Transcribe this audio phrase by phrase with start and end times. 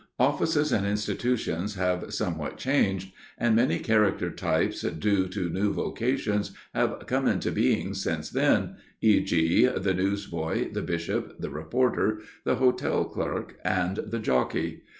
[0.17, 7.05] Offices and institutions have somewhat changed, and many character types due to new vocations have
[7.05, 9.65] come into being since then, e.g.
[9.67, 14.81] the newsboy, the bishop, the reporter, the hotel clerk, and the jockey.